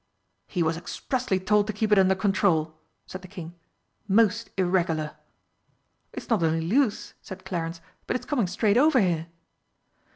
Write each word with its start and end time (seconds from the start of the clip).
"He 0.47 0.63
was 0.63 0.77
expressly 0.77 1.39
told 1.39 1.67
to 1.67 1.73
keep 1.73 1.91
it 1.91 1.99
under 1.99 2.15
control," 2.15 2.73
said 3.05 3.21
the 3.21 3.27
King. 3.27 3.53
"Most 4.07 4.49
irregular!" 4.57 5.15
"It's 6.11 6.27
not 6.31 6.41
only 6.41 6.61
loose," 6.61 7.13
said 7.21 7.45
Clarence, 7.45 7.81
"but 8.07 8.15
it's 8.15 8.25
coming 8.25 8.47
straight 8.47 8.77
over 8.77 8.99
here." 8.99 9.27